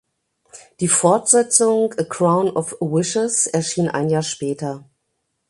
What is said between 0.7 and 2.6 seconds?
Die Fortsetzung "A Crown